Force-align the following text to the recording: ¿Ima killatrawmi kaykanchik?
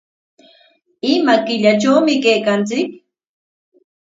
¿Ima 1.13 1.35
killatrawmi 1.45 2.13
kaykanchik? 2.23 2.89